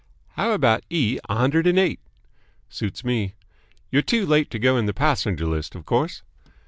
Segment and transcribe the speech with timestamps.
[0.29, 1.19] "How about E.
[1.29, 1.99] a hundred and eight?"
[2.69, 3.35] "Suits me."
[3.91, 6.23] "You're too late to go in the passenger list, of course."